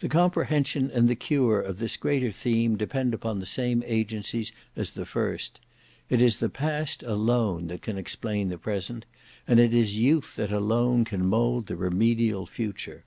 [0.00, 4.90] The comprehension and the cure of this greater theme depend upon the same agencies as
[4.90, 5.60] the first:
[6.10, 9.06] it is the past alone that can explain the present,
[9.46, 13.04] and it is youth that alone can mould the remedial future.